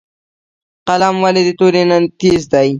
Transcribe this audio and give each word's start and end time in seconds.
قلم 0.87 1.15
ولې 1.23 1.41
د 1.47 1.49
تورې 1.59 1.83
نه 1.89 1.97
تېز 2.21 2.41
دی؟ 2.53 2.69